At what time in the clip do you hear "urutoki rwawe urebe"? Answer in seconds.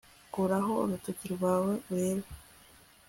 0.83-2.27